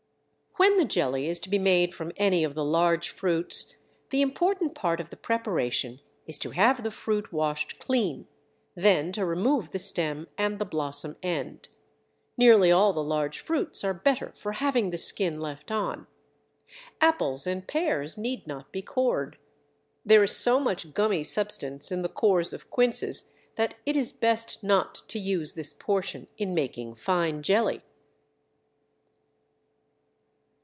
[0.57, 3.77] When the jelly is to be made from any of the large fruits
[4.09, 8.27] the important part of the preparation is to have the fruit washed clean,
[8.75, 11.69] then to remove the stem and the blossom end.
[12.35, 16.05] Nearly all the large fruits are better for having the skin left on.
[16.99, 19.37] Apples and pears need not be cored.
[20.05, 24.61] There is so much gummy substance in the cores of quinces that it is best
[24.63, 27.81] not to use this portion in making fine jelly.